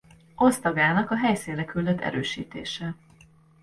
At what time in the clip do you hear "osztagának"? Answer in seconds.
0.35-1.11